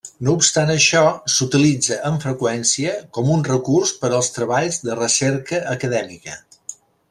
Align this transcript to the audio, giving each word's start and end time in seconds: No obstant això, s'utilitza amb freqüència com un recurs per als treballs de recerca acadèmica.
No 0.27 0.33
obstant 0.35 0.69
això, 0.75 1.01
s'utilitza 1.33 1.97
amb 2.09 2.25
freqüència 2.27 2.95
com 3.19 3.31
un 3.35 3.45
recurs 3.51 3.93
per 4.05 4.13
als 4.21 4.31
treballs 4.39 4.83
de 4.89 4.97
recerca 5.05 5.61
acadèmica. 5.79 6.41